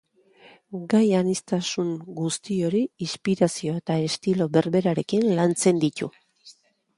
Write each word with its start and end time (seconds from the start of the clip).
Gai 0.93 1.09
aniztasun 1.17 1.91
guzti 2.19 2.57
hori 2.69 2.81
inspirazio 3.09 3.77
eta 3.83 3.99
estilo 4.07 4.49
berberarekin 4.57 5.29
lantzen 5.41 5.85
ditu. 5.85 6.11